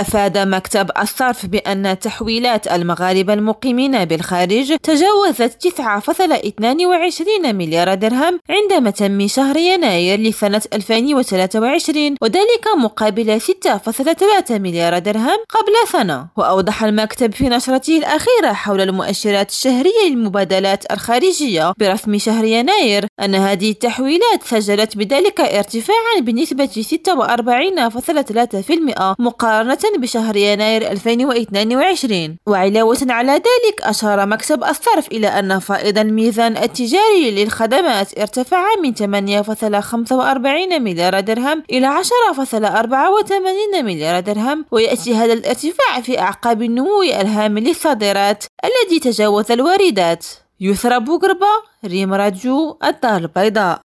أفاد 0.00 0.38
مكتب 0.38 0.90
الصرف 1.02 1.46
بأن 1.46 1.98
تحويلات 1.98 2.72
المغاربة 2.72 3.34
المقيمين 3.34 4.04
بالخارج 4.04 4.76
تجاوزت 4.76 5.68
9.22 5.68 7.46
مليار 7.46 7.94
درهم 7.94 8.40
عندما 8.50 8.90
تم 8.90 9.26
شهر 9.26 9.56
يناير 9.56 10.20
لسنة 10.20 10.62
2023 10.72 12.16
وذلك 12.22 12.66
مقابل 12.78 13.40
6.3 13.40 14.50
مليار 14.50 14.98
درهم 14.98 15.38
قبل 15.48 15.72
سنة. 15.92 16.26
وأوضح 16.36 16.82
المكتب 16.84 17.34
في 17.34 17.48
نشرته 17.48 17.98
الأخيرة 17.98 18.52
حول 18.52 18.80
المؤشرات 18.80 19.50
الشهرية 19.50 20.08
للمبادلات 20.10 20.92
الخارجية 20.92 21.72
برسم 21.78 22.18
شهر 22.18 22.44
يناير 22.44 23.06
أن 23.20 23.34
هذه 23.34 23.70
التحويلات 23.70 24.42
سجلت 24.44 24.96
بذلك 24.96 25.40
ارتفاعا 25.40 26.20
بنسبة 26.20 26.66
46.3% 26.66 26.76
مقارنة 29.18 29.78
بشهر 29.98 30.36
يناير 30.36 30.90
2022 30.90 32.36
وعلاوة 32.46 32.98
على 33.08 33.32
ذلك 33.32 33.80
أشار 33.82 34.26
مكتب 34.26 34.64
الصرف 34.64 35.08
إلى 35.12 35.28
أن 35.28 35.58
فائض 35.58 35.98
الميزان 35.98 36.56
التجاري 36.56 37.30
للخدمات 37.30 38.18
ارتفع 38.18 38.64
من 38.82 38.94
8.45 38.94 40.78
مليار 40.78 41.20
درهم 41.20 41.62
إلى 41.70 41.88
10.84 41.88 43.82
مليار 43.82 44.20
درهم 44.20 44.64
ويأتي 44.70 45.14
هذا 45.14 45.32
الارتفاع 45.32 46.00
في 46.00 46.18
أعقاب 46.20 46.62
النمو 46.62 47.02
الهام 47.02 47.58
للصادرات 47.58 48.44
الذي 48.64 49.00
تجاوز 49.00 49.52
الواردات. 49.52 50.26
يسرى 50.60 51.00
بوغربا 51.00 51.46
ريم 51.84 52.14
راديو 52.14 52.78
الدار 52.84 53.16
البيضاء. 53.16 53.86